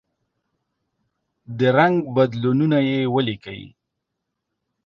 د 1.57 1.59
رنګ 1.77 1.95
بدلونونه 2.15 2.77
یې 2.89 2.99
ولیکئ. 3.15 3.61